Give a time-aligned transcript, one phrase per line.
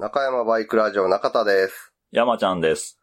[0.00, 1.92] 中山バイクラジオ中田です。
[2.12, 3.00] 山ちゃんです。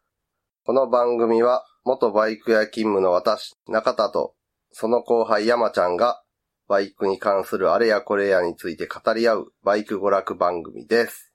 [0.64, 4.32] この番組は、元バイク屋勤務の私、中田と、
[4.70, 6.22] その後輩山ちゃんが、
[6.68, 11.34] バイクに関するあれやこれやについて語り合う、バイク娯楽番組です。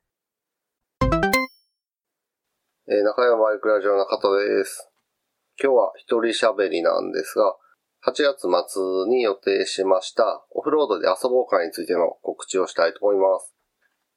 [1.04, 4.89] えー中山バイクラジオ中田です。
[5.62, 7.55] 今日は一人喋りなんですが、
[8.07, 13.50] 8月末に予定しました、オフロードで遊ぼう会についての告知をしたいと思います。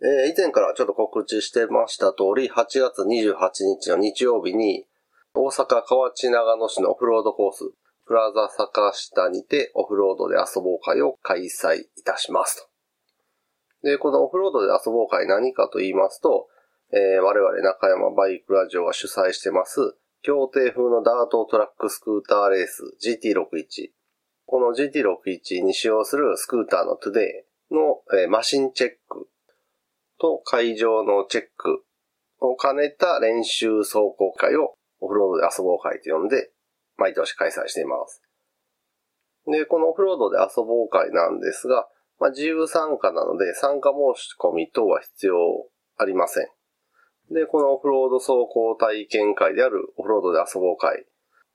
[0.05, 4.85] えー以前からちょっと告知してました通り、8月28日の日曜日に、
[5.33, 7.73] 大阪河内長野市のオフロードコース、
[8.05, 12.69] プラザ坂下にてオフロードで遊ぼう会を開催いたします
[13.83, 13.89] と。
[13.89, 16.49] で、このオフロードで遊ぼう会何かと言いますと、
[16.93, 23.89] えー我々中山バイクラジオが主催してます、協定風のダートトラックスクーターレース GT61。
[24.45, 29.29] この GT61 に使用するスクーターのトゥデイの、えーマシンチェック
[30.21, 31.85] と会場のチェック
[32.41, 36.51] を兼ねた練習走行会をオフロードで遊ぼう会と呼んで、
[36.97, 38.23] 毎年開催しています。
[39.47, 41.87] で、このオフロードで遊ぼう会なんですが、
[42.19, 45.37] まあ、自由参加なので参加申し込み等は必要
[45.99, 46.49] ありません。
[47.31, 51.07] で、このオフロード走行体験会であるオフロードで遊ぼう会、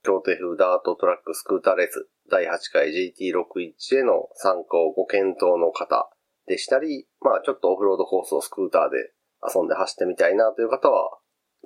[0.02, 6.10] 協定風ダートトラックスクーターレース第8回 GT61 への参加をご検討の方
[6.50, 9.14] でしたり、まあちょっとオフロードコースをスクーターで
[9.46, 11.18] 遊んで走ってみたいなという方は、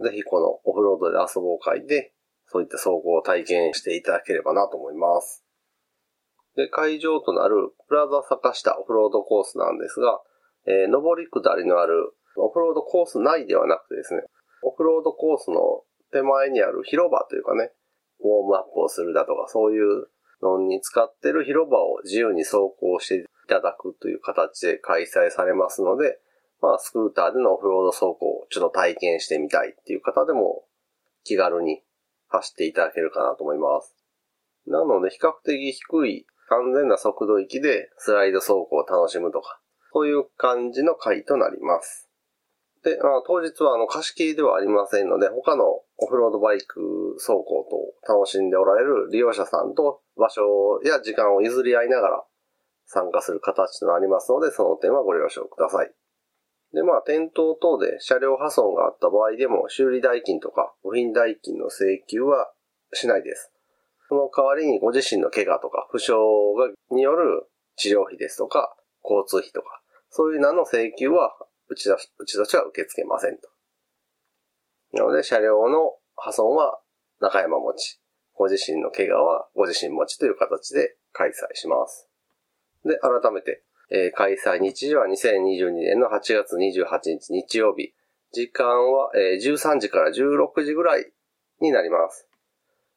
[0.04, 2.12] ぜひこのオフロードで遊ぼう会で、
[2.46, 5.44] そういった走行を体験していただければなと思います。
[6.56, 10.20] で、会場となるプラザ坂下オフロードコースなんですが、
[10.66, 14.22] えー上り下りのあるオフロードコース内ではなくてですね、
[14.62, 17.72] オフロードコースの手前にある広場というかね、
[18.20, 20.06] ウォームアップをするだとか、そういう
[20.42, 26.18] のに使ってる広場を自由に走行していただくという形で開催されますので、
[26.60, 30.64] まあ、スクーターでのオフロード走行をちょっと体験してみたいっていう方でも
[31.24, 31.82] 気軽に
[32.28, 33.94] 走っていただけるかなと思います。
[34.66, 39.60] なので、比較的低い安全な速度域でスライド走行を楽しむとか、
[39.92, 42.08] そういう感じの回となります。
[42.82, 46.80] で、まあ、当日はあの貸し切りではありませんので、他のオフロードバイク
[47.18, 47.66] 走行
[48.04, 52.24] と楽しんでおられる利用者さんと場所や時間を譲り合いながら
[52.86, 55.92] 参加する形となりますので、その点はご了承ください。
[56.72, 62.52] で、まあ、転倒等で車両破損があった場合でも修理代金とか部品代金の請求は
[62.92, 63.52] しないです。
[64.08, 67.46] その代わりにご自身の怪我とか負傷がによる
[67.76, 71.32] 治療費ですとか交通費とか、そういう名の請求は
[71.68, 73.48] うちだうちとしては受け付けませんと。
[74.92, 76.80] なので、車両の破損は
[77.20, 78.00] 中山持ち、
[78.34, 82.08] ご自身の怪我はご自身持ちという形で開催します。
[82.84, 87.94] で、改めて、えー開催日時は2022年の8月28日日曜日。
[88.32, 91.12] 時間は、えー13時から16時ぐらい
[91.60, 92.28] になります。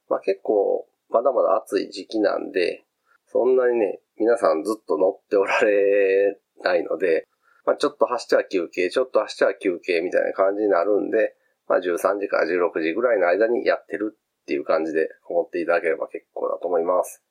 [0.10, 2.86] まあ結構、まだまだ暑い時期なんで、
[3.28, 7.28] そんなにね、皆さんずっと乗っておられないので、
[7.66, 11.36] まあちょっと走っては休憩、ちょっと走っては休憩みたいな感じになるんで、
[11.68, 17.22] まあ13時から16時ぐらいの間にやってるっていう感じで思っていただければ結構だと思います。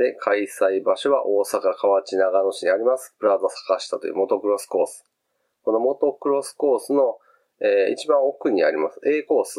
[0.00, 5.04] で、開催場所は大阪河内長野市にあります、プラザ坂下というモトクロスコース。
[5.62, 7.18] このモトクロスコースの、
[7.60, 9.58] えー一番奥にあります A コース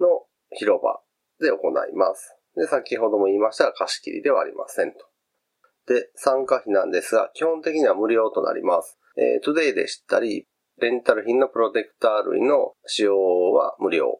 [0.00, 1.02] の広場
[1.38, 2.34] で行います。
[2.56, 5.04] で、先ほども言いましたが貸し切りではありませんと。
[5.86, 8.98] で、参加費なんですが、基本的には無料となります。
[9.18, 14.18] えー、トゥデイでしたり、レンタル品のプロテクター類の使用は無料。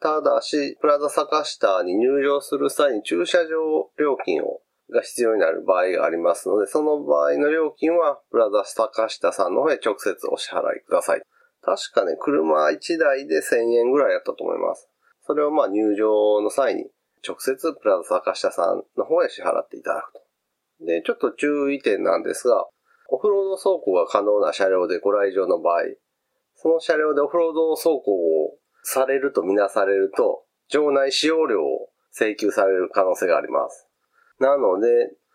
[0.00, 4.60] ただし、プラザ坂下に入場する際に駐車場料金を
[4.90, 11.22] が必要になる場合がありますので、その場合の料金は、プラザ坂下さんの方へ直接お支払いください。
[11.60, 14.88] 確かね、車1台で1000円ぐらいやったと思います。
[15.22, 16.86] それをまあ入場の際に、
[17.26, 20.20] 直接プラザ坂下さんの方へ支払っていただくと。
[20.86, 22.64] で、ちょっと注意点なんですが、
[23.10, 25.82] オフロード走行が可能な車両でご来場の場合、
[26.54, 33.87] その車両でオフロード走行をされるとみなされると、場内使用料を請求される可能性があります。
[34.38, 34.88] なので、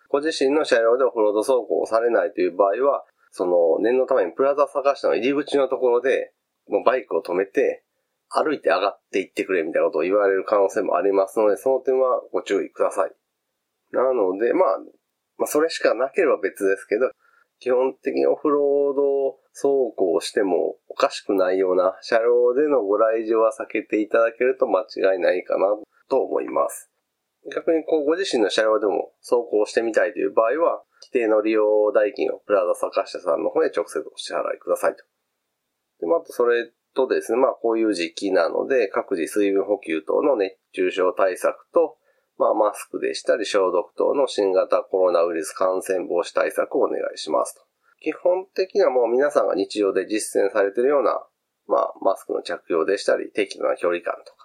[0.09, 6.33] ご自身の車両でオフロード走行をされないという場合は、その念のためにプラザ坂下の入り口のところで、
[6.67, 7.83] もうバイクを止めて、
[8.29, 13.11] 歩いて上がっていってくれみたいなことを言われる可能性もありますので、その点はご注意ください。
[13.91, 14.79] なので、まあ、
[15.38, 17.11] まあ、それしかなければ別ですけど、
[17.59, 25.67] 基本的にオフロード走行してもおかしくないような車両でのご来場は避けていただけると間違いないかな
[26.09, 26.92] と思います。
[27.51, 35.03] 逆にこうご自身の車両でも走行してみたいという場合は、規定の利用代金をプラザ坂下さんの方へ直接お支払いくださいと。
[35.99, 41.97] で、またそれとですね、まあこういう時期なので、各自水分補給等の熱中症対策と、
[42.37, 47.61] まあマスクでしたり消毒等の新型コロナウイルス感染防止対策をお願いしますと。
[47.99, 51.25] 基本的にはもう皆さんが日常で実践されているような、
[51.67, 54.42] まあマスクの着用でしたり、適度な距離感とか。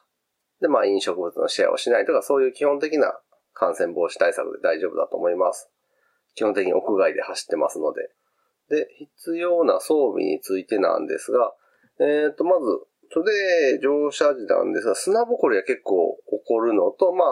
[0.60, 3.18] で、まあ飲食物のシェアをしないとか、そういう基本的な
[3.54, 5.70] 感染防止対策で大丈夫だと思います。
[6.34, 8.10] 基本的に屋外で走ってますので。
[8.68, 11.52] で、必要な装備についてなんですが、
[12.00, 12.66] えっ、ー、と、まず、
[13.10, 17.28] それで乗車時なんですが、砂ぼこりは結構起こるのと、まあ、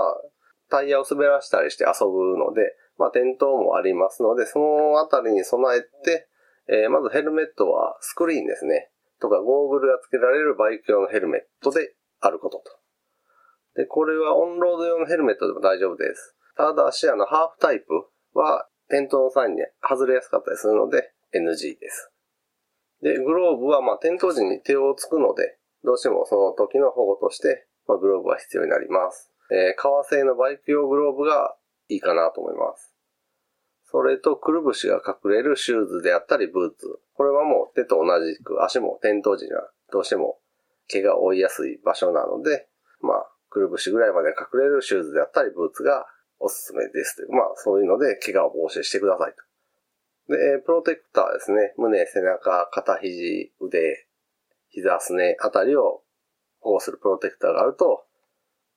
[0.70, 6.28] タイヤを滑らしたりして遊ぶので、まあ、転倒もありますので、そのあたりに備えて、
[6.69, 8.90] えー、まずヘルメットはスクリーンですね。
[9.20, 12.64] とか、ゴーグルが付けられるバイク用のヘルメットであることと。
[13.76, 16.34] で、これはオンロード用のヘルメットでも大丈夫です。
[16.56, 17.93] ただし、あの、ハーフタイプ
[18.32, 22.11] は転倒の際に外れやすかったりするので NG です。
[23.02, 29.31] で、グローブはまあ転倒時に手をつくので、どうしてもその時の保護として、まあ、グローブは必要になります。
[29.52, 31.55] えー、革製のバイク用グローブが
[31.88, 32.94] いいかなと思います。
[33.84, 36.99] それと、くるぶしが隠れるシューズであったり、ブーツ。
[37.14, 40.38] これはもう手と同じく足も転倒時にはどうしても
[40.88, 42.69] 毛が負いやすい場所なので、
[43.00, 46.05] まあ、くるぶしぐらいまで隠れるシューズであったり、ブーツが
[46.38, 47.32] おすすめですという。
[47.32, 50.37] まあ、そういうので、怪我を防止してくださいと。
[50.37, 51.73] で、プロテクターですね。
[51.79, 54.06] 胸、背中、肩肘、腕、
[54.69, 56.03] 膝、すねあたりを
[56.61, 58.05] 保護するプロテクターがあると、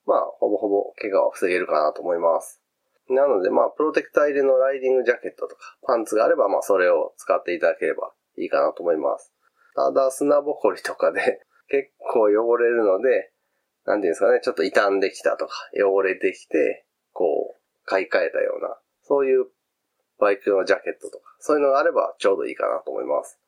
[0.05, 2.61] まあ、ほぼほぼ怪我を防げるかなと思います。
[3.09, 9.33] なので、まあ、プロテクター入りのライディングジャケットとか、パンツがあれば、まあ、それを使っていただければいいかなと思います。
[9.75, 13.33] ただ、砂ぼこりとかで結構汚れるので、
[13.85, 19.47] なんていうんですかね、ちょっと傷んできたとか、汚れてきて、こう、買い替えたような、そういう
[20.19, 23.39] バイクのジャケットとか、そういうのがあればちょうどいいかなと思います。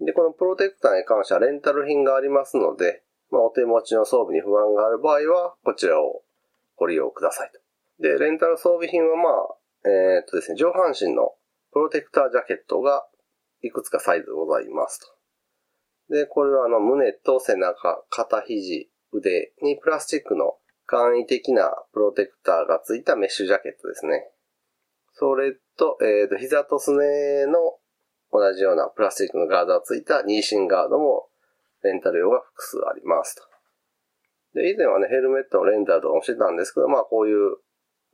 [0.00, 6.22] で、このプロテクターに関してはレンタル品がありますので、まあ、お手持ちの装備に不安がある場合は、こちらを
[6.76, 7.60] ご利用くださいと。
[8.02, 11.34] で、レンタル装備品はまあ、えー、っとですね、上半身の
[11.72, 13.06] プロテクタージャケットが
[13.62, 16.14] いくつかサイズございますと。
[16.14, 20.56] で、これはあの胸と背中、肩肘、腕にプラスチックの
[20.86, 24.30] 簡易的なプロテクターがついたメッシュジャケットですね。
[25.12, 27.78] それと、えっ、ー、と、膝とすねの
[28.32, 31.28] 同じようなプラスチックのガードがついたニーシンガードも
[31.82, 33.42] レンタル用が複数ありますと。
[34.54, 37.56] で、以前はね、ヘルメットのレンタルとかもしてたんですけど、まあこういう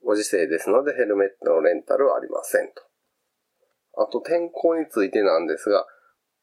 [0.05, 2.83] ご時世ですのでヘルメットのレンタルはありませんと。
[4.03, 5.87] あと天候についてなんですが、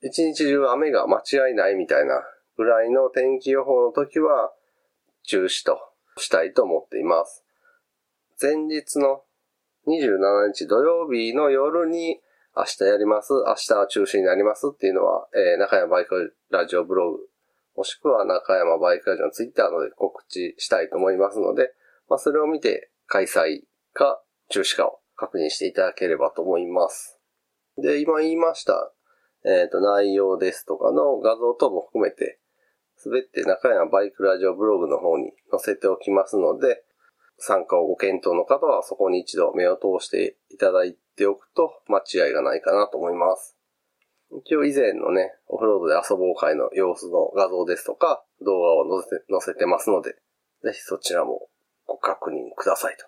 [0.01, 2.21] 一日中雨が間違いないみたいな
[2.57, 4.51] ぐらいの天気予報の時は
[5.24, 5.80] 中止と
[6.18, 7.44] したいと思っています。
[8.42, 9.21] 前日の
[9.88, 12.19] 27日土曜日の夜に
[12.56, 17.19] 明日やります、明日は中止になりますっていうのは、えー、中山バイクラジオブログ、
[17.75, 21.71] もしくは中山バイクラジオのツイッターので告知したいと思いますので、
[22.09, 23.62] まあ、それを見て開催
[23.94, 24.19] か
[24.50, 27.19] 中止かを確認していただければと思います。
[27.77, 28.92] で、今言いました、
[29.45, 32.39] えっ、ー、と、内容ですとかの画像等も含めて、
[33.07, 36.83] すべて中山バイクラジオブログの方に載せておきますので、
[37.38, 43.56] 参加をご検討の方はそこに一度目を通していただいておくと間違いがないかなと思います。
[44.44, 50.16] 一応以前のね、オフロードで遊ぼう会の様子の画像ですとか動画を載せ載せてますので、
[50.64, 51.47] ぜひそちらも
[51.85, 53.06] ご確認くださいと。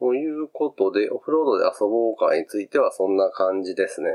[0.00, 4.10] ということで、オフロードで遊ぼう会についてはそんな感じですね。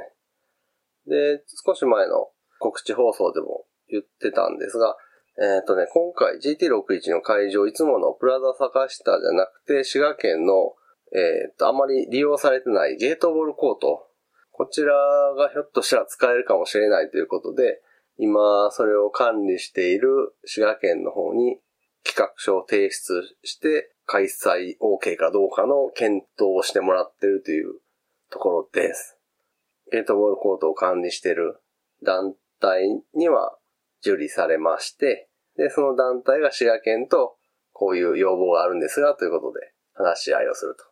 [1.08, 2.28] で、少し前の
[2.60, 4.98] 告知放送でも言ってたんですが、
[5.40, 10.76] えっ、ー、とね、今回 GT61 の会場、いつものプラザ坂下じゃなくて、滋賀県の、
[11.12, 14.08] えっ、ー、と、あまり利用されてないゲートボールコート。
[14.52, 14.94] こちら
[15.36, 17.82] がひょっとしたら使えるかもしれないということで、
[18.18, 21.60] 今、それを管理している滋賀県の方に
[22.04, 27.80] 企画書を提出して、開催 OK かどうかの検討をしてもらってるという
[28.30, 29.18] ところです。
[29.92, 31.60] ゲートボールコートを管理している
[32.04, 32.84] 団体
[33.16, 33.58] には
[34.06, 37.38] 受理されまして、で、その団体が滋賀県と
[37.72, 40.84] こういう要望があるんですが、ということで話し合いをすると。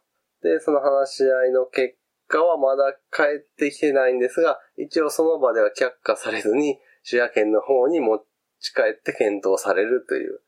[0.47, 1.95] で、その話し合いの結
[2.27, 8.19] 果はまだ返ってきてないんですが、一応その場では却下されずに、滋賀県の方に持
[8.59, 10.41] ち帰って検討されるという、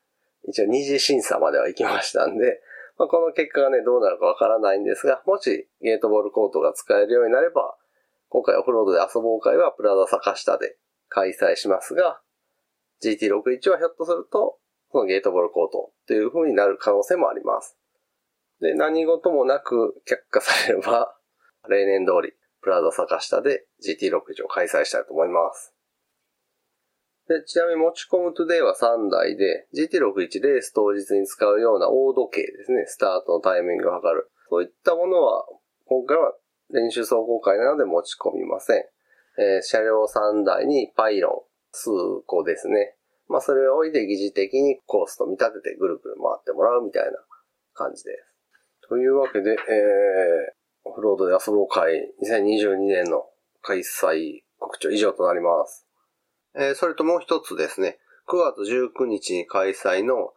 [0.48, 2.60] 一応二次審査までは行きましたんで、
[2.96, 7.76] まあ、この結果がね、どうなるかわからないんですが、もしゲートボールコートが使えるようになれば、
[8.28, 10.76] 今回オフロードで遊ぼう会はプラザ坂下で
[11.08, 12.20] 開催しますが、
[13.04, 14.58] GT61 はひょっとすると、
[14.90, 17.76] そのゲートボールコートっていう風になる可能性もあります。
[18.60, 21.16] で、何事もなく却下されれば、
[21.68, 25.74] 例年通り、プラザ坂下で GT61 を開催したいと思います。
[27.26, 32.84] で、ちなみに持ち込むトゥデイは3台で、GT61 レース当日に使うような大時計ですね。
[32.86, 34.30] スタートのタイミングを測る。
[34.50, 35.46] そういったものは、
[35.86, 36.34] 今回は
[36.70, 38.84] 練習走行会なので持ち込みません。
[39.38, 41.90] えー、車両3台にパイロン数
[42.26, 42.94] 個ですね。
[43.28, 47.10] まあそれを置いて疑似的にコースと見立ててぐるぐる回ってもらうみたいな
[47.74, 48.88] 感じです。
[48.88, 49.58] というわけで、えー、
[50.84, 53.24] オフロードで遊ぼう会2022年の
[53.62, 55.86] 開催告知以上となります。
[56.54, 60.32] えー、それともう一つですね、9月19日に開催の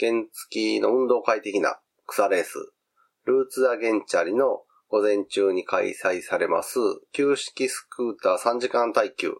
[0.00, 2.72] 原付きの運動会的な草レース、
[3.26, 6.78] ルーツアゲンチャリの午前中に開催されます、
[7.12, 9.36] 旧式スクーター3時間耐久。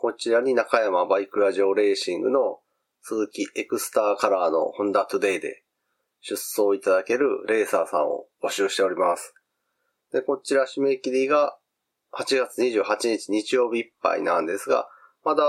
[0.00, 2.60] こちらに中山バイクラジオレーシングの
[3.02, 5.64] 鈴木エクスターカラーのホンダトゥデイで
[6.20, 9.34] 出走いただけるレーサーさんを募集しております。
[10.12, 11.58] で、こちら締め切りが
[12.16, 14.86] 8月28日日曜日いっぱいなんですが、
[15.24, 15.42] まだ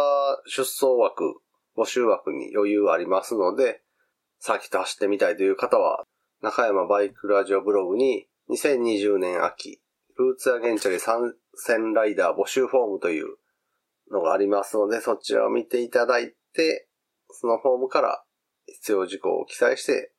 [0.48, 1.26] 出走枠、
[1.78, 3.84] 募集枠に余裕ありますので、
[4.40, 6.06] さっきと走ってみたいという方は、
[6.42, 9.80] 中山バイクラジオブログに2020年秋、
[10.18, 13.36] ルーツアゲンチャリ参戦ライダー募集フォームという
[14.12, 16.88] のがありますので、そちらを見ていただいて、
[17.32, 18.24] そのフォームから
[18.66, 20.12] 必要事項を記載して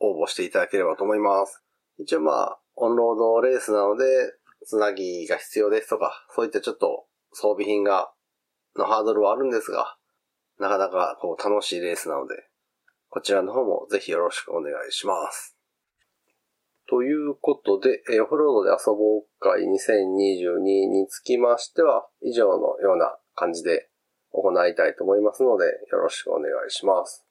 [0.00, 1.62] 応募していただければと思います。
[1.98, 4.04] 一応まあ、オンロードレースなので、
[4.64, 8.12] つなぎが必要ですとか、そういったちょっと装備品が、
[8.76, 9.96] のハードルはあるんですが、
[10.58, 12.34] なかなかこう楽しいレースなので、
[13.08, 15.56] こちらの方もぜひよろしくお願いします。
[16.88, 23.88] ということで、オフロードで遊ぼう会2022につきましては、以上のような感じで
[24.32, 27.24] 行いたいと思いますので、よろしくお願いします。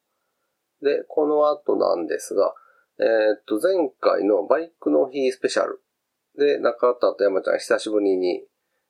[0.82, 2.54] で、この後なんですが、
[3.00, 5.82] えー、っと、前回のバイクの日スペシャル
[6.38, 8.44] で、中田と山ちゃん久しぶりに、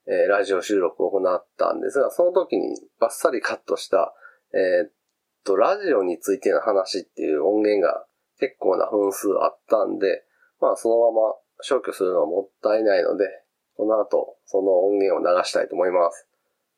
[0.05, 4.13] えー、ラジオ収録を行ったんですが、その時にバッサリカットした、
[4.53, 4.91] えー、っ
[5.43, 8.05] と、ラジオについての話っていう音源が
[8.39, 10.23] 結構な分数あったんで、
[10.59, 13.25] まあそのまま消去するのはもったいないので、
[13.75, 16.27] この後その音源を流したいと思います。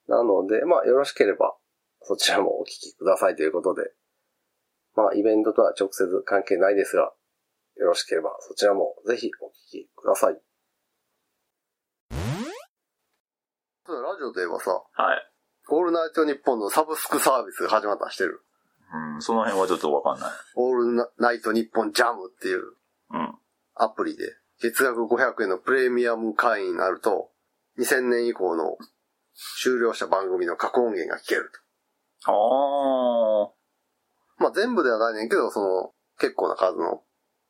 [0.09, 1.55] なので、まあよろしければ
[2.01, 3.83] そちらもお聞きくださいということで、
[4.95, 7.13] まあイベントとは直接関係ないですが、
[7.77, 10.33] よろしければそちらもぜひお聞きください。
[13.87, 15.31] ラジオといえばさ、はい。
[15.69, 18.41] オールナイトニッポンのサブスクサービスが始まったんしてる？
[18.91, 20.31] うん、その辺はちょっとわかんない。
[20.55, 22.63] オールナイトニッポンジャムっていう
[23.75, 24.23] アプリで、
[24.59, 27.29] 月額500円のプレミアム会員になると、
[27.77, 28.77] 2000年以降の
[29.61, 31.51] 終了した番組の過去音源が聞ける
[32.25, 32.31] と。
[32.31, 34.43] ああ。
[34.43, 37.03] まあ全部ではないねんけど、その、結構な数の。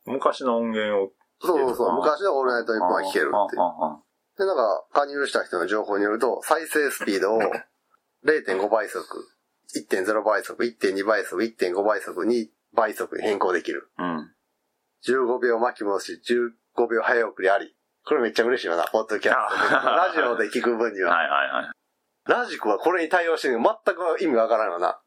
[0.05, 3.61] 昔の音源をそうそうそう、昔のオールナイトニッポンは聞けるっていう。
[4.37, 7.39] で、なんか、加入した人の情報によると、再生スピードを
[8.25, 9.05] 0.5倍速、
[9.75, 13.89] 1.0倍速、1.2倍速、1.5倍速、2倍速に変更できる。
[13.97, 14.31] うん。
[15.07, 16.21] 15秒巻き戻し、
[16.75, 17.75] 15秒早送りあり。
[18.05, 19.75] これめっちゃ嬉しいよな、ポッドキャスト。
[19.75, 21.11] ラジオで聞く分には。
[21.15, 21.78] はいはいはい。
[22.29, 24.99] ラジコはこれに対応してるの全く意味わからんよな。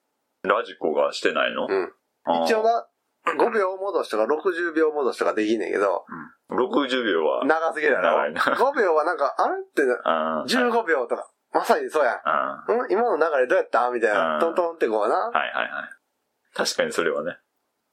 [0.43, 1.67] ラジコがしてないの？
[1.69, 1.93] うん。
[2.45, 2.87] 一応な、
[3.38, 6.05] 5秒戻しとか60秒戻しとかできんねんけど、
[6.50, 8.11] うん、60秒は長すぎるやろ？
[8.11, 8.41] 長いな。
[8.41, 9.83] 5秒はなんか、あれって
[10.57, 12.21] 15 秒とか、まさにそうや。
[12.69, 13.91] うん、今の流れどうやった？
[13.91, 14.38] みたいな。
[14.41, 15.14] トントンってこうな。
[15.14, 15.88] はいはいはい。
[16.55, 17.38] 確かにそれはね。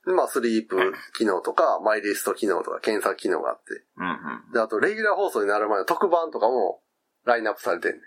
[0.06, 3.86] まあ、スリープ機能とか、マイリスト機能とか、検索機能があって。
[3.98, 4.54] うんうん。
[4.54, 6.82] で、あと、レギュラー放送になる前の特番とかも、
[7.26, 8.02] ラインナップされてんねん。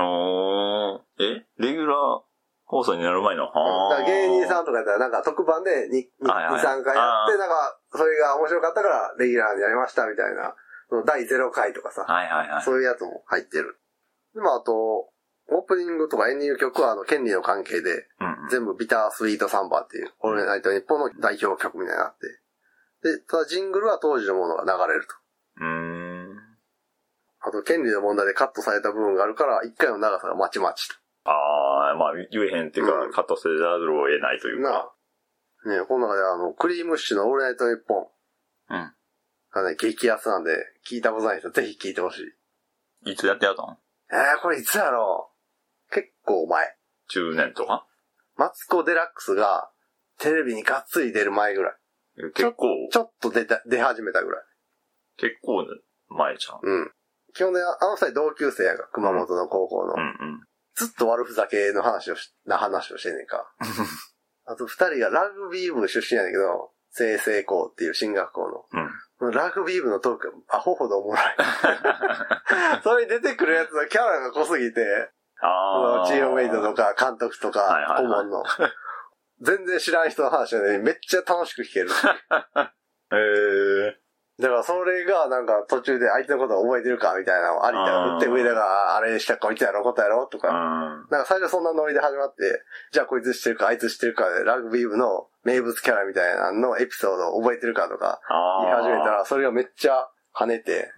[0.00, 0.47] おー。
[2.68, 3.48] 放送になる前の。
[3.90, 10.54] だ芸人さんとかやったら、なんか特番で2、2、2 3回やって、なんか、それが面白かったから、レギュラーにやりましたみたいな、
[10.90, 12.62] その第0回とかさ、はいはいはい。
[12.62, 13.80] そういうやつも入ってる。
[14.34, 15.08] で、まあ、あと、
[15.50, 18.06] オープニングとかエンディング曲は、あの、権利の関係で、
[18.50, 22.26] 全部ビタースイートサンバっていう、オールナイト日本の代表曲みたいになって。
[23.16, 25.14] で、ただジングルは当時のものが流れると。
[25.60, 26.36] うん。
[27.40, 30.96] あと、権利の問題でカットされた部分があるから、一回の長さがまちまちと。
[31.24, 31.67] ああ、
[31.98, 34.70] まあ、言えへんっていうか、うん、カットせざるを得ないというか。
[34.70, 35.78] なあ。
[35.80, 38.06] ねこの中であの、クリームッシュのオールナイトニッポン。
[38.70, 38.94] うん。
[39.50, 40.52] がね、激安なんで、
[40.88, 42.20] 聞いたことない人ぜひ聞いてほし
[43.04, 43.12] い。
[43.12, 43.76] いつやってやったの
[44.10, 45.30] えー、これいつやろ
[45.90, 45.94] う？
[45.94, 46.76] 結構前。
[47.12, 47.86] 10年とか？
[48.36, 49.70] マツコデラックスが、
[50.18, 51.72] テレビにがっつり出る前ぐらい。
[52.34, 52.66] 結構？
[52.90, 54.42] ちょっと出た、出始めたぐらい。
[55.18, 55.64] 結構
[56.08, 56.60] 前じゃん。
[56.62, 56.92] うん。
[57.34, 59.94] 基本で、あの二人同級生やが、熊本の高校の。
[59.94, 60.47] うんうん。
[60.78, 63.52] ずっと悪ふざけの話をし、な話をしてんねんか。
[64.46, 68.84] あと二人がラグビー部出身やねんけど、清成校っていう進学校の。
[69.20, 69.30] うん。
[69.32, 71.22] ラグビー部のトークアホほどおもろい。
[72.84, 76.06] それに出てくるやつのキャラが濃すぎて、ああ。
[76.06, 78.44] チームメイトとか監督とはいか顧問の。
[79.40, 81.90] 全然知らん人の話なのにめっちゃ楽しく聞ける。
[83.12, 84.07] ええ
[84.40, 90.52] だからそれがなんか途中で相手のことを覚えてるかみたいなのをありたら振って上田があれしたこいつやろ、ことやろとうか。
[90.52, 91.06] ん。
[91.10, 98.20] なんか最初そんなノリで始まって、じゃあこいつ知ってるかあいつ知ってるかでラグビー部の名物キャラみたいなののエピソードを覚えてるかとか。
[98.62, 100.92] 言い始めたら、それがめっちゃ跳ねて、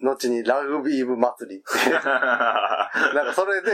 [0.00, 0.08] うん。
[0.08, 3.70] 後にラグビー部祭りって、 なんかそれで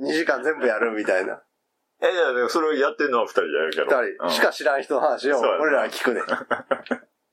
[0.00, 1.42] 2時間全部やるみたいな。
[2.00, 3.84] え、いや、でもそれをやってるのは二人でやるけど。
[3.84, 6.24] 二人しか知らん人の話を俺らは聞くねん。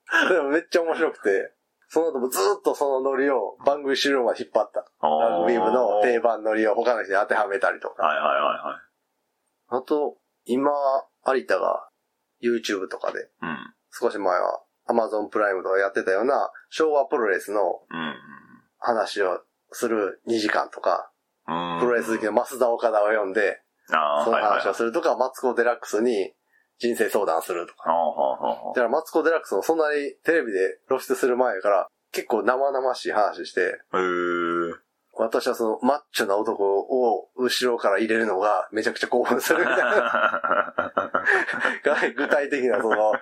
[0.30, 1.54] でもめっちゃ面白くて、
[1.88, 4.86] その後もずーっとそのノリを番組終了まで引っ張った。
[5.01, 6.44] うんラグビー部の定番。
[6.44, 8.04] 番ノリを他の人に当てはめたりとか。
[8.04, 9.78] はいはいはいはい。
[9.80, 10.72] あと、今、
[11.28, 11.89] 有田が
[12.42, 13.74] YouTube とかで、うん。
[13.92, 18.16] 少し前は Amazon プライムとかやってたような昭和プロレスのうん。
[18.78, 21.12] 話をする2時間とか、
[21.48, 21.80] うん。
[21.80, 23.62] プロレス好きの増田岡田を呼んで、
[23.92, 26.34] ああ、そのはいはいはい話をするとか、マツコ・デラックスに
[26.79, 27.91] 人生相談するとか。
[27.91, 33.79] はあはあはあだからマツコ・デラックスもそんなにテレビで露出する前から結構生々しい話して。
[35.21, 40.74] 私はそのマッチョな男を後ろから入れるのがめちゃくちゃ興奮するみたいな。
[42.15, 43.13] 具体的なその、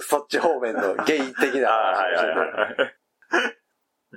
[0.00, 2.52] そっち方面のゲイ的な話。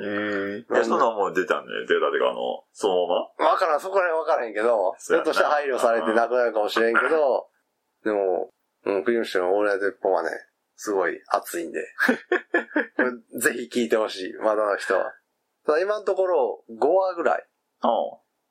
[0.02, 0.80] ええ。
[0.80, 1.72] え、そんなんもう出たんね。
[1.88, 7.48] 出たてか、あの、そのまわからん、そこら辺わからへんけど、ちょっとした配慮されてなくなるかもしれんけど、
[8.04, 8.50] でも、
[8.86, 10.30] うん、クリームシチューのオールナイト一本はね、
[10.76, 11.82] すごい熱いんで。
[13.40, 15.14] ぜひ聞いてほしい、まだの人は。
[15.66, 17.48] ただ今のところ5話ぐらい。
[17.82, 17.90] ま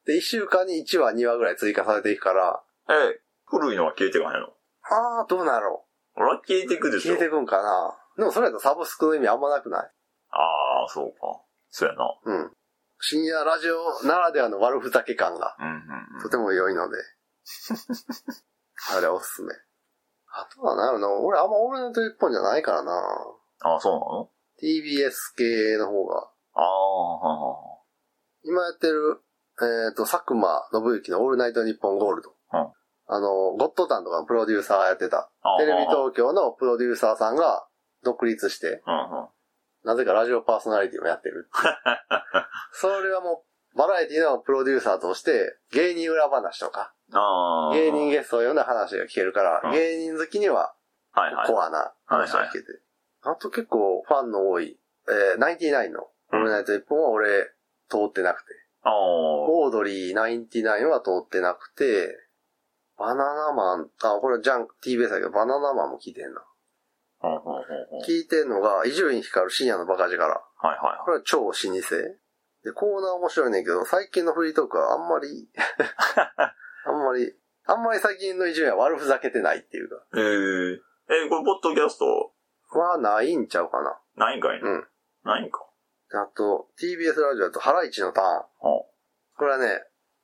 [0.07, 2.95] で、1週間に1話、2話ぐらい追加されていくから、あ。
[2.95, 4.49] え、古いのは消えてかへんの？
[4.83, 5.87] あー、どうなろ
[6.17, 7.15] 俺は消えてくうでしょ。
[7.15, 9.91] 消えてくんかなでもそれだとサブスクの意味あんまなくない？
[10.31, 11.41] ああ、そうか。
[11.71, 12.19] そうやな。
[12.25, 12.57] うん。
[13.01, 15.67] 深夜ラジオならではの悪ふざけ感がうん
[16.17, 16.97] うんとても良いので。
[18.97, 19.53] あれおすすめ。
[20.37, 22.93] あとはなんやろな、俺あんまオールナイト一本じゃないからな。
[23.63, 26.29] ああ、そうなの？TBS 系の方が。
[26.55, 27.79] ああ、ははは
[28.43, 29.23] 今やってる、
[29.63, 32.31] えっ、と、佐久間信之のオールナイト日本ゴールド。
[32.53, 32.73] うん
[33.07, 35.31] あの、ゴッドタンとかのプロデューサーやってた。
[35.43, 37.67] ああテレビ東京のプロデューサーさんが
[38.03, 39.29] 独立して、うんうん。
[39.85, 41.51] なぜかラジオパーソナリティもやってる。
[42.73, 43.45] それはも
[43.75, 46.94] う、バラエティのプロデューサーとして、芸人裏話とか、ああ。
[47.13, 50.75] 芸人ゲストを呼んだ話が聞けるから、うん芸人好きには
[51.13, 51.47] はいはい。
[51.47, 52.67] コアな話が聞けて。
[53.23, 57.29] あと結構ファンの多い、えー、ナインティナインのオールナイト一本は俺
[57.89, 58.47] 通ってなくて。
[58.83, 58.93] ああ。
[58.93, 62.17] オードリーナインティナインは通ってなくて、
[62.99, 66.43] バナナマン、あ、これジャン、TBS だけど、バナナマンも聞いてんな。
[68.07, 70.23] 聞いてんのが、伊集院光る深夜のバカ力。
[70.25, 71.61] はいはいこれは超老舗。
[72.63, 75.49] で、コーナー面白いねんけど、最近のフリートークはあんまり、
[76.87, 77.33] あんまり、
[77.67, 82.33] あんまり最近の伊集院は悪ふざけてないっていうか、えー、え、これ、ポッドキャスト、
[82.79, 83.99] はないんちゃうかな。
[84.17, 84.85] ないんかいな、うん。
[85.25, 85.65] ないんか。
[86.13, 88.43] あと、TBS ラジオだと、ハライチのターン。
[88.59, 88.87] ほ
[89.37, 89.83] これはね、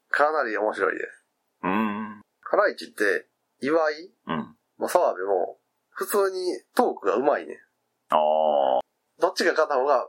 [0.09, 1.27] かなり面白いです。
[1.63, 1.69] う。
[1.69, 2.23] ん。
[2.43, 3.27] ハライチって、
[3.61, 4.11] 岩井？
[4.27, 4.57] うん。
[4.79, 5.59] も澤部も、
[5.91, 7.57] 普通にトークが上手いねん。
[8.11, 8.81] ああ。
[9.21, 10.09] どっちが片方が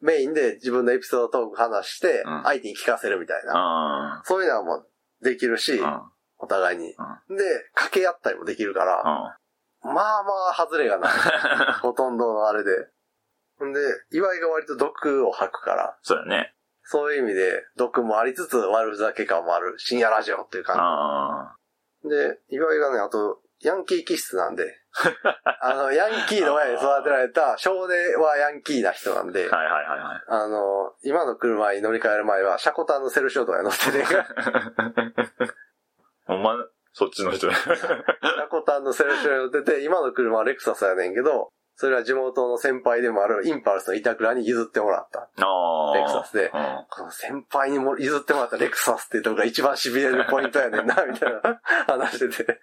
[0.00, 4.18] メインで自分のエピソードトーク話してうん、相手に聞かせるみたいな。
[4.18, 4.88] あそういうのはもう
[5.22, 5.82] できるしー。
[5.82, 6.02] う、ん。
[6.38, 6.90] お互いに。
[6.90, 6.94] う
[7.36, 9.02] で、掛け合ったりもできるから、
[9.82, 9.94] うん。
[9.94, 11.10] まあまあ外れがない。
[11.82, 12.70] ほとんどのあれで。
[13.64, 16.54] んで、岩井が割と毒を吐くから、そうやね。
[16.82, 21.56] そういう意味で毒もありつつ悪ふざけ感もある深夜ラジオっていう感あ
[22.02, 22.08] じ。
[22.08, 24.80] で、岩井がね、あと、ヤンキー気質なんで、
[25.60, 30.22] あの、ヤンキーの親に育てられた少年はヤンキーな人なんであ。、はいはいはいはい。
[30.28, 34.14] あの、今の車に乗り換える前は、シャコタンのセルショートが乗ってて、シ
[36.26, 36.54] ほんま、
[36.92, 37.54] そっちの人ね。
[37.54, 45.30] ャコタンのセルショートに乗ってて、今の車はレクサスやねんけど、それは地元の先輩でもあるインパルスの板倉に譲ってもらった。
[45.94, 46.86] レクサスでうん。
[46.90, 52.60] この先輩にも譲ってもらったレクサスっていうとこが一番痺れるポイントやねんな、みたいな話してて。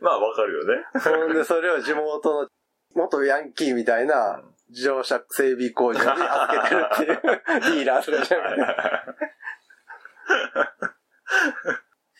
[0.00, 0.84] まあ、わかるよね。
[1.00, 2.48] ほんで、それを地元の
[2.94, 8.40] 元ヤンキーみたいな自動車整備工場に預けてるっていうディーラーするじゃん。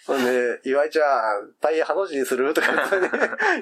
[0.06, 2.52] ほんで、岩井ちゃん、タイヤハの字にする？
[2.52, 3.10] とか言ってね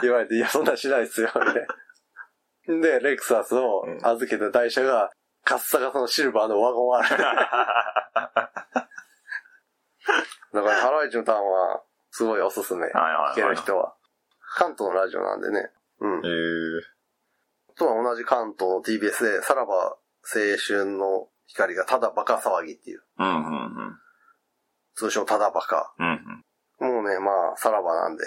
[0.02, 5.10] 言われて、いや、そんなんしないっすよ、みたいなで、レクサスを預けた台車が、
[5.44, 7.08] カッサカサのシルバーのワゴンある。
[7.10, 7.30] だか
[10.52, 12.86] ら、ハライチのターンは、すごいおすすめ。
[12.86, 13.94] はいはいはい聞ける人は。
[14.54, 15.70] 関東のラジオなんでね。
[16.00, 16.20] うん。
[16.24, 16.80] えー、
[17.70, 19.96] あとは同じ関東の TBS で、さらば青
[20.66, 23.02] 春の光がただバカ騒ぎっていう。
[23.18, 23.98] うんうんうん。
[24.94, 25.94] 通称ただバカ。
[25.98, 26.44] うん。
[26.80, 28.24] もうね、まあ、さらばなんで、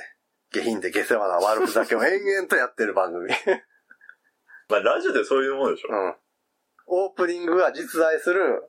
[0.52, 3.30] 下品で下世話な悪ふざけを延々とやってる番組。
[4.70, 5.90] まあ、ラジオでそういうもんでしょ。
[5.92, 6.16] うん。
[6.88, 8.64] オープニングが実在する、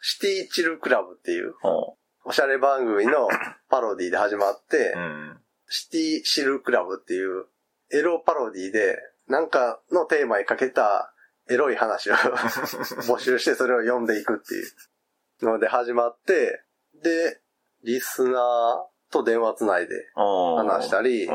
[0.00, 3.28] シティチルクラブっていう、ほおしゃれ番組の
[3.68, 4.98] パロディで始まって、う。
[4.98, 5.43] うん。
[5.74, 7.46] シティシルクラブっていう、
[7.92, 11.12] エロパロディで、なんかのテーマにかけた
[11.50, 12.14] エロい話を
[13.02, 16.62] 募集してそれを読んでいくっていうので始まって、
[17.02, 17.40] で、
[17.82, 21.28] リスナーと電話つないで話したり。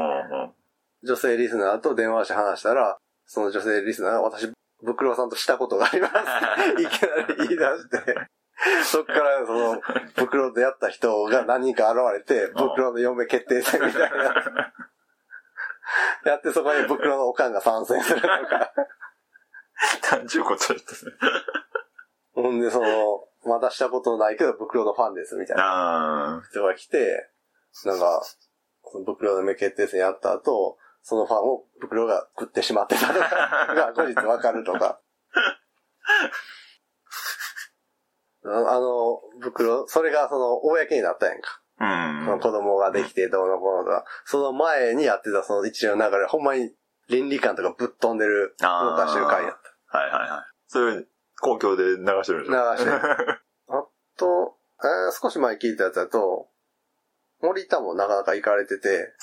[1.02, 6.13] 女性リスナーと電話して話したら、その女性リスナーが私、ブクロさんとしたことがあります。
[6.82, 8.15] いきなり言い出して、
[8.84, 9.82] そっからその、
[10.15, 14.74] ブクロでやった人が何人か現れて、ブクロの嫁決定戦みたいな。
[16.26, 18.72] やってそこにブクロのおかんが参戦するとか。
[20.02, 21.12] 単純こと言ってね。
[22.34, 27.30] ほんでその、まだしたことないけど、ブクロのファンですみたいなあ人が来て、
[27.86, 28.22] なんか、
[29.06, 35.00] ブクロの嫁決定戦やった後、そのファンをブクロが食ってしまってたとかが後日わかるとか。
[38.45, 41.62] ああの、袋、それがその、公になったやんか。
[41.80, 42.19] あ。
[42.19, 42.25] うん。
[42.25, 44.06] その子供ができてどうのこうのとか。
[44.25, 46.71] その前にやってたその一連の流れ、ほんまに
[47.10, 50.54] 倫理観とかぶっ飛んでる、動画集会やっはいはいはい。
[50.67, 51.06] それ、
[51.41, 53.08] 公共で流してるんでしょ流してるた。
[53.75, 53.86] あ
[54.17, 56.49] と、えー少し前聞いたやつだと、
[57.41, 59.13] 森田もなかなか行かれてて、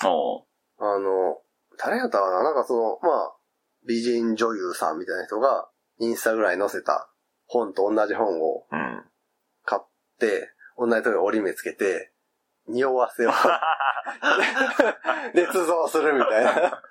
[0.79, 1.41] あの、
[1.77, 2.43] 誰やったかな？
[2.43, 3.35] なんかその、まあ、
[3.87, 7.09] 美人女優さんみたいな人が、インスタぐらいに載せた
[7.47, 9.03] 本と同じ本をうん。
[9.65, 9.85] 買っ
[10.19, 12.11] て、同じとこに折り目つけて、
[12.67, 13.31] 匂わせを
[15.33, 16.81] 捏造するみたいな。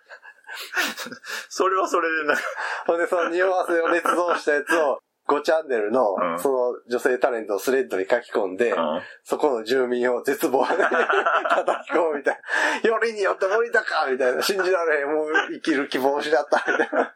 [1.49, 2.43] それはそれでなんか、
[2.87, 12.41] ほんで、その匂わせを捏造したやつを、5チャンネルのう、んその女性タレントをスレッドに書き込んで、うんそこの住民を絶望で 叩き込むみたい
[12.83, 12.89] な。
[12.89, 14.43] よりによって森田かみたいな。
[14.43, 15.07] 信じられへん。
[15.09, 17.15] もう生きる希望を失ったみたいな。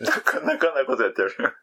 [0.00, 1.56] なかなかなことやってる。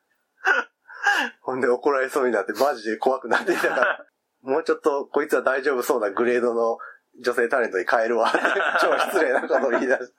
[1.42, 4.06] ほんで怒られそうになってマジで怖くなってきたから、
[4.42, 6.78] もうちょっとこいつは大丈夫そうなグレードの
[7.22, 8.40] 女性タレントに変えるわって。
[8.82, 10.14] 超失礼なことを言い出して。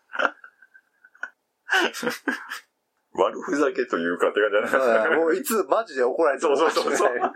[3.16, 7.32] 悪ふざけというかって感じじゃないだからもういつマジで怒られてもおかしくないそうそうそう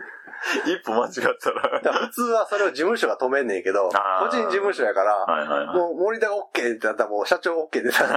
[0.65, 1.81] 一歩間違ったら。
[1.81, 5.75] だから普通はそれを事務所が止めんねんけど、個あー人事務所やから、はいはいはい。
[5.75, 8.11] もう森田が OK ってなったらもう社長 OK でた危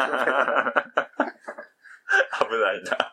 [2.59, 3.13] ないな。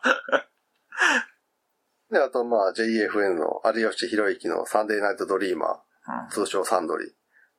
[2.10, 7.12] で、あとまあ JFN の有吉弘行のサンデーナイトドリーマー、通称サンドリ。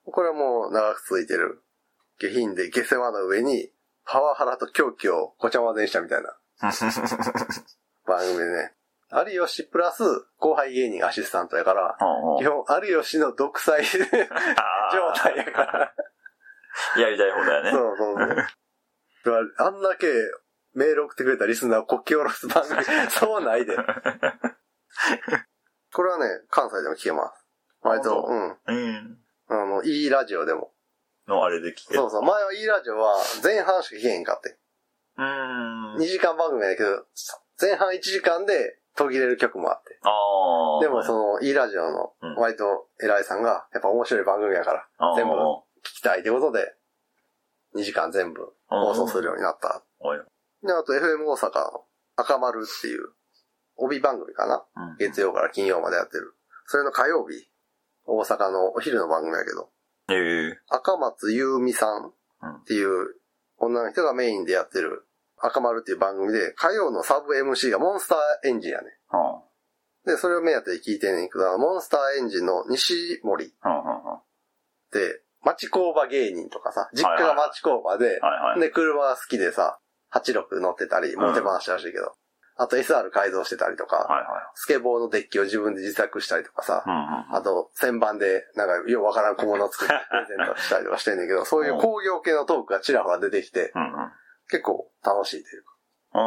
[0.06, 1.64] これはもう長く続いてる。
[2.20, 3.72] 下品で下世話の上に、
[4.06, 6.36] パワハラと狂気をごちゃ混ぜにしたみたいな
[8.06, 8.74] 番組でね。
[9.28, 10.04] 有吉プラス
[10.38, 11.98] 後輩芸人アシスタントやから、
[12.40, 14.00] 基本有吉の独裁 状
[15.14, 15.94] 態やから。
[16.98, 17.72] やりたい方だよね。
[17.72, 18.16] そうそう
[19.24, 19.54] そう。
[19.58, 20.08] あんだけ
[20.74, 22.82] メール送ってくれたリスナーをこき下ろす番組、
[23.12, 23.76] そうないで。
[25.94, 27.46] これはね、関西でも聞けます。
[27.82, 28.58] 割と、あうん。
[28.66, 29.18] うん。
[29.48, 30.74] あの、いいラジオでも。
[31.28, 32.00] のあれで聞ける。
[32.00, 32.22] そうそう。
[32.24, 34.58] 前はいいラジオは前半しか聞けへんかって。
[35.18, 35.98] うーん。
[35.98, 37.06] 2時間番組やけど、
[37.60, 40.00] 前半1時間で途切れる曲もあって。
[40.04, 40.10] あ
[40.78, 40.82] あ。
[40.82, 46.76] でもその、いいラジオのうん割と偉いさんが、やっぱ面白い番組やから、全部聞きたいってことで、
[47.76, 49.84] 2時間全部放送するようになった。
[50.00, 50.20] おい
[50.64, 53.10] で、あと FM 大阪の赤丸っていう、
[53.78, 56.36] 帯番組かなうん月曜から金曜までやってる。
[56.66, 57.50] それの火曜日、
[58.06, 59.70] 大阪のお昼の番組やけど、
[60.10, 63.16] ええ赤松優美さんっていう
[63.58, 68.86] 女の人がメインでやってる赤丸っていう番組で、火曜のサブ MC がモンスターエンジンやね。
[69.10, 69.42] は
[70.06, 73.70] で、それを目当てに聞いてんねんけど、モンスターエンジンの西森あ。
[73.70, 74.24] はあはっ
[74.92, 78.60] て、町工場芸人とかさ、実家が町工場で、あはいはい。
[78.60, 79.80] で、車が好きでさ、
[80.14, 82.14] 86乗ってたり、モテ話らしいけど、
[82.58, 86.90] あと SR 改造してたりとか、はいはスケボーのデッキを自分で自作したりとかさい。
[86.90, 87.36] う、んうん。
[87.36, 94.12] あと、旋盤で、なんか、ようわからん小物を作ってプレゼントしたりとかしてんねんけど、 そういう工業系のトークがちらほら出てきて、うんうん。
[94.50, 95.72] 結構楽しいというか。
[96.14, 96.22] ああ。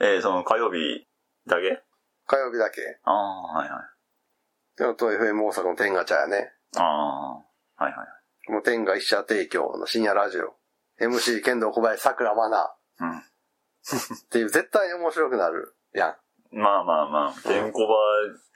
[0.00, 1.06] えー、その火曜日
[1.46, 1.82] だけ？
[2.26, 3.00] 火曜日だけ。
[3.04, 4.78] ああ、はいはい。
[4.78, 6.54] であと FM 大阪の天ガ茶やね。
[6.76, 7.34] ああ。
[7.34, 7.42] は
[7.80, 8.52] いはい。
[8.52, 10.56] もう天下一社提供の深夜ラジオ。
[11.00, 13.10] MC 剣道小林桜マナうん。
[13.10, 16.16] ーっていう絶対に面白くなるやん。
[16.50, 17.94] まあまあまあ、ケンコバ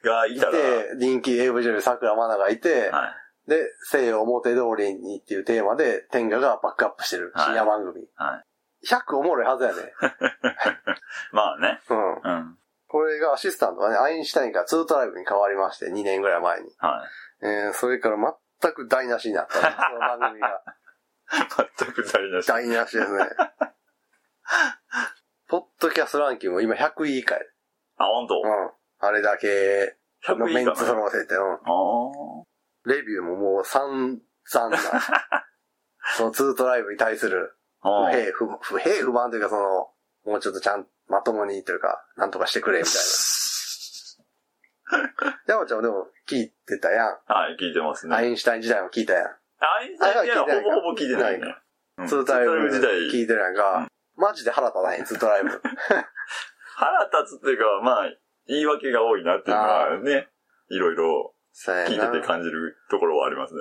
[0.03, 3.07] がいたら、で、人気 AV 女優桜マナがいて、は
[3.47, 3.51] い。
[3.51, 8.07] で、西洋表通りにっていうテーマで、天下がバックアップしてる深夜番組。
[8.15, 8.43] は
[8.83, 8.87] い。
[8.87, 9.93] 100おもろいはずやね。
[11.33, 11.81] まあね。
[11.89, 12.15] うん。
[12.15, 12.59] うん。
[12.89, 16.71] これがアシスタントがね、アインシュタインからツートライブに変わりまして、2年ぐらい前に。
[16.79, 17.05] は
[17.43, 18.17] えー、それから
[18.61, 20.63] 全く台無しになった、ね、 その番組が。
[21.77, 22.47] 全く台無し。
[22.47, 23.29] 台無しですね。
[25.49, 27.41] ポッドキャストランキングも今100位以下や。
[27.99, 28.37] あ、本当？
[28.37, 28.71] うん。
[28.99, 29.97] あれだけ
[30.29, 31.43] の100位以下メンツ揃わせて、うん。
[31.43, 31.61] ああ。
[32.85, 34.79] レビューももう散々な、
[36.17, 39.91] そのツートライブに対する不平不、不平不満というかその、
[40.25, 43.01] もうちょっとちゃん、まともにというか、なんとかしてくれ、みたいな。
[45.47, 47.19] 山ちゃんもでも聞いてたやん。
[47.27, 48.15] はい、聞いてますね。
[48.15, 49.25] アインシュタイン時代も聞いたやん。
[49.27, 51.57] アインシュタイン時代ほぼほぼ聞いてないね。
[51.99, 52.93] うんツートライブ時代。
[53.11, 53.87] 聞いてるやんか。
[54.23, 55.51] マジで腹立たへん、ツートライブ。
[56.77, 58.11] 腹立つっていうか、まあ、
[58.47, 60.31] 言い訳が多いなっていうのはね、
[60.69, 62.21] いろいろ聞いててな。
[62.23, 63.61] 感じるところはありますね。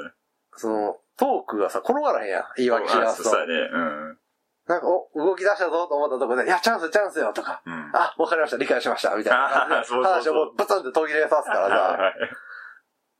[0.56, 2.46] その、トークがさ、転がらへんやん。
[2.58, 3.40] 言い訳しだすとそう。
[3.42, 3.54] やね。
[3.74, 4.20] うん。
[4.68, 7.92] なんか、お、動き出したぞと思ったところで、いや、チャンス、チャンスよとか、うん。
[7.94, 9.84] あ、わかりました、理解しました、みたいな感じで。
[9.86, 11.76] そうそうそう話をもうブツンって途切れさすからさ。
[11.76, 12.14] はい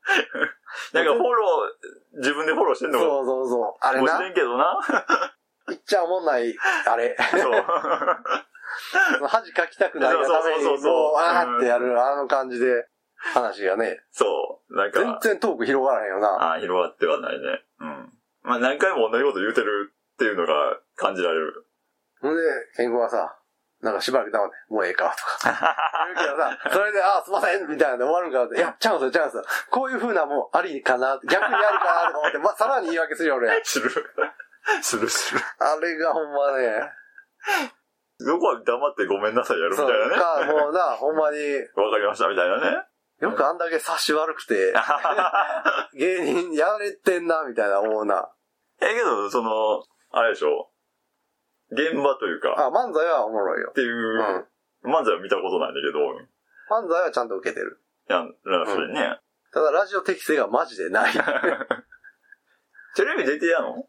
[0.92, 3.74] なんかフォロー、自分でフォローしてんのかそうそうそう。
[3.80, 4.80] あれもしな、れんけどな。
[5.72, 6.54] 言っちゃおもんない、
[6.86, 7.16] あれ。
[7.18, 7.64] そう。
[9.28, 12.86] 恥かきたくないがために、もう、あーってやる、あの感じで、
[13.34, 14.76] 話がね、そう。
[14.76, 16.28] なん全か、然トーク広がらへんよな。
[16.28, 17.64] ああ、広がってはないね。
[17.80, 18.12] うん。
[18.42, 20.52] まあ何回も同じこと言うてるっていうのが
[20.96, 21.66] 感じられる。
[22.20, 22.42] ほんで、
[22.76, 23.38] 健康はさ、
[23.80, 25.76] なんかしばらく黙って、もうええか、とか。
[26.14, 29.42] 言うけどさ、それで、あー、すいません、みたいなんで終わるんかって、いや、チャンスよ、チャンス。
[29.70, 33.60] こういう風なもんありかな、逆にあるかな、とか思って、ま、さらに言い訳するよ、俺。
[33.64, 33.90] する。
[34.82, 35.40] するする。
[35.58, 36.92] あれがほんまね、
[38.20, 40.22] どこは黙ってごめんなさいやるみたそいうなね。
[40.22, 41.38] か、もうな、 ほんまに、
[41.74, 42.86] わかりましたみたいなね。
[43.20, 44.72] よくあんだけ察し悪くて、
[45.94, 48.32] 芸人やれてんな、みたいな思うな。
[48.80, 50.70] え、けど、その、あれでしょ。
[51.70, 53.72] 現場というか、あ、漫才はおもろいよっ。
[53.74, 54.18] ていうん。
[54.18, 54.48] う、
[54.84, 56.00] 漫才は見たことないんだけど、
[56.68, 57.80] 漫才はちゃんと受けてる。
[58.10, 59.20] いや、らそれね。
[59.52, 61.12] ただ、ラジオ適性がマジでない。
[61.12, 63.88] テレビ出てやんの？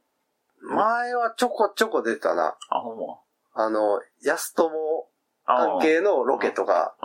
[0.64, 2.56] 前はちょこちょこ出てたな。
[2.70, 3.20] あ、ほんま。
[3.56, 5.08] あの、安友
[5.46, 6.96] あ関係のロケとか。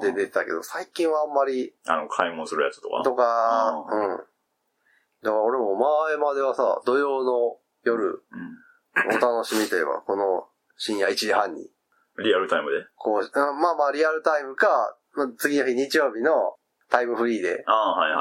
[0.00, 3.02] で出てたけど、最近はあんまり、あの、買い物するやつとか。
[3.04, 4.16] とか、あうん。
[4.16, 4.26] だか
[5.22, 9.14] ら俺も前まではさ、土曜の夜、うん。
[9.14, 11.70] お楽しみといえば、この深夜1時半に、
[12.18, 12.86] リアルタイムで？
[12.96, 16.56] こう、うんまあまあリアルタイムか、まあ次の日日曜日の
[16.88, 17.62] タイムフリーで。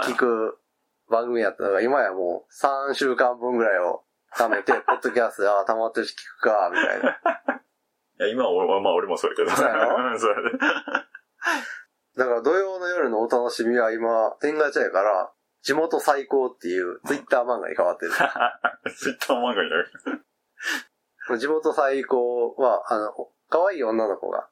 [0.04, 0.60] 聞く
[1.10, 4.04] 番組やったのが、今やもう3週間分ぐらいを
[4.38, 7.10] 貯めて、 ポッドキャストで、ああ、溜まってるし聞くか、みたいな。
[8.20, 9.52] いや、今は俺、まあ俺もそうやけど。
[9.52, 10.12] そうやろ？
[10.12, 10.36] う んそう。
[12.18, 18.12] だから土曜の夜のお楽しみは今、天下茶屋から、地元最高っていうツイッター漫画に変わってる。
[18.12, 19.92] ツイッター漫画になる。
[21.40, 23.14] 地元最高は、あの、
[23.50, 24.48] 可愛い女の子が、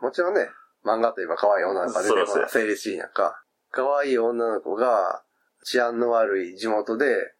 [0.00, 0.50] もちろんね、
[0.84, 3.44] 漫画といえば可愛い女の子が出てこない成立しいんやんか。
[3.70, 5.22] 可愛い女の子が、
[5.64, 7.34] 治安の悪い地元で、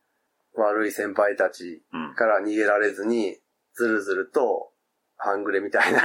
[0.62, 2.14] 悪い先輩たちうん。
[2.14, 3.37] から逃げられずに、
[3.75, 4.73] ずるずると、
[5.16, 6.01] 半グレみたいな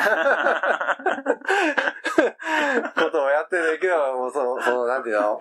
[2.95, 5.39] ことをやってるけど、もうその、その、なんていうの、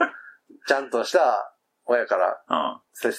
[0.66, 1.54] ちゃんとした
[1.86, 2.80] 親からうん。
[2.92, 3.16] 接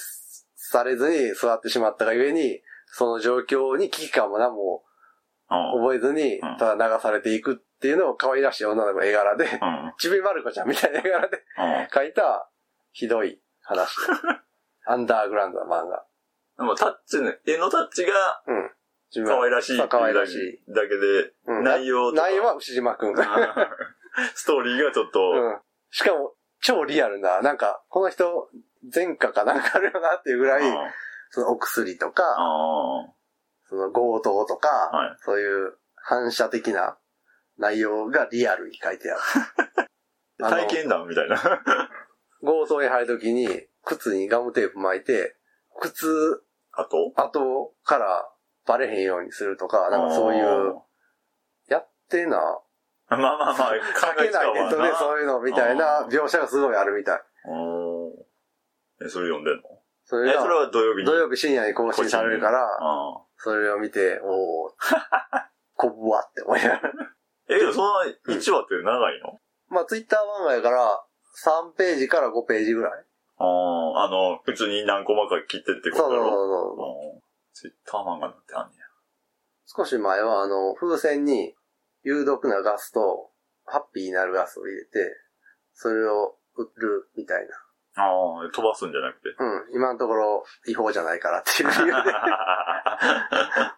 [0.55, 4.83] されずに座ってしまったがゆえに、その状況に危機感も何も
[5.49, 5.81] うん。
[5.81, 9.93] 覚えずにうん、ただ流されていくっていうのを可愛らしい女の子の絵柄で、うん。
[9.97, 11.63] ちびまる子ちゃんみたいな絵柄でうん。
[11.85, 12.47] 描いた
[12.91, 13.95] ひどい話。
[14.85, 16.05] アンダーグラウンドな漫画。
[16.57, 18.11] でもタッチね、絵のタッチが
[18.47, 18.71] うん。
[19.11, 20.73] ちびま可る愛らしいっていうそう可愛らしい。
[20.73, 23.09] だけで、うん内容とか内容は牛島くん。
[23.09, 23.15] うん。
[24.35, 25.19] ストーリーがちょっと、
[25.91, 28.49] しかも、超リアルな、なんか、この人、
[28.93, 30.75] 前科かなんかあるよなっていうぐらい、うん
[31.35, 33.11] そのお薬とか、あ
[33.67, 36.99] その強盗とか、はいそういう反射的な
[37.57, 39.19] 内容がリアルに書いてある。
[40.43, 40.45] あ。
[40.45, 41.37] あの体験談みたいな。
[42.45, 43.47] 強盗に入るときに、
[43.85, 45.35] 靴にガムテープ巻いて、
[45.79, 48.29] 靴あと後から
[48.65, 50.75] バレへんようにするとか、なんかそういう、
[51.69, 52.37] やってな。
[53.09, 53.55] まあまあまあ、
[53.99, 57.21] 書けないネットでそういうのみたいな描写がすごいあるみたい。
[57.45, 57.51] う
[59.01, 59.05] ん。
[59.05, 59.63] え、それ読んでんの？
[60.05, 61.05] それえ、それが、は土曜日に？
[61.05, 64.71] 土曜日深夜に更新されるから、あそれを見て、おー、
[65.75, 66.81] こぶわって思いながら。
[66.81, 66.93] ー
[67.55, 69.39] え、けどその1話って長いの？
[69.67, 71.03] まあ、ツイッター漫画やから、
[71.43, 73.05] 3ページから5ページぐらい。
[73.43, 77.17] ああ、あの、普通に何コマか切ってってことだそうそうそうろそう。
[77.17, 78.73] うんツイッター漫画なんてあんね
[79.65, 81.55] 少し前は、あの、風船に
[82.03, 83.29] 有毒なガスと、
[83.65, 84.89] ハッピーになるガスを入れて、
[85.73, 87.43] それを売るみたいな。
[87.45, 87.49] や。
[87.95, 89.29] ああ、飛ばすんじゃなくて。
[89.39, 89.75] うん。
[89.75, 92.11] 今のところ違法じゃないからっていう 理由で。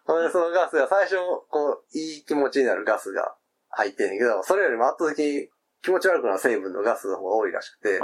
[0.06, 1.18] ほんで、そのガスが最初、
[1.50, 3.36] こう、いい気持ちになるガスが
[3.70, 5.50] 入ってんねんけど、それよりも圧倒的に
[5.86, 8.00] 気持ち悪くなる成分のガスの方が多いらしくて、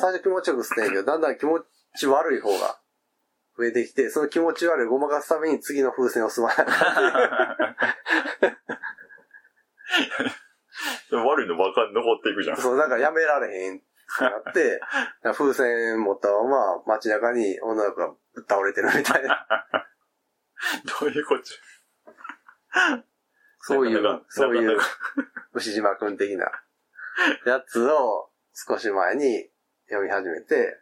[0.00, 1.60] 最初気持ちよく吸ってんけど、だんだん気持
[1.98, 2.80] ち悪い方が
[3.58, 6.66] 増えてきて、その気持ち悪いごまかすために次の風船を吸わない
[11.12, 12.56] 悪いのばか残っていくじゃん。
[12.56, 13.84] そう、なんかやめられへんって
[14.24, 14.80] なって、
[15.34, 18.14] 風船持ったまま街中に女の子が
[18.48, 19.46] 倒れてるみたいな。
[21.00, 21.60] どういうこっち
[23.60, 24.78] そういう、そういう、
[25.52, 26.50] 牛島くん的な
[27.46, 29.50] やつを少し前に
[29.88, 30.80] 読み始めて、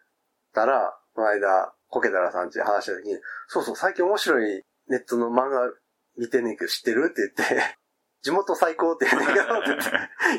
[0.52, 3.18] たら、この間、コケタラさんち話した時に、
[3.48, 5.72] そうそう、最近面白いネットの漫画
[6.16, 7.78] 見てんねんけど知ってるって言って、
[8.22, 9.46] 地元最高って言うんだけど、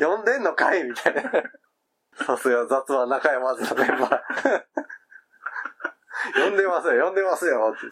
[0.00, 1.22] 読んでんのかいみたいな。
[2.14, 4.64] さすが雑は中山津のメンバー。
[6.32, 7.86] 読んでますよ、読んでますよって。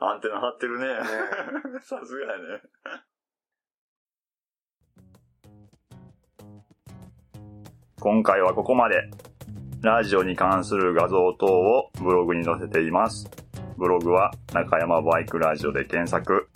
[0.00, 0.86] アンテナ張ってるね。
[0.86, 2.62] ねさすがやね。
[8.00, 9.10] 今回はここまで。
[9.82, 13.28] ラジオに関する画像等をブログに載せています。
[13.76, 16.48] ブログは中山バイクラジオで検索。